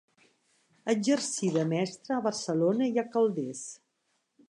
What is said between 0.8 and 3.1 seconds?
Exercí de mestre a Barcelona i a